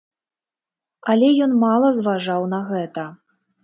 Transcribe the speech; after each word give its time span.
Але 1.15 1.29
ён 1.49 1.55
мала 1.67 1.95
зважаў 2.01 2.53
на 2.59 2.67
гэта. 2.75 3.09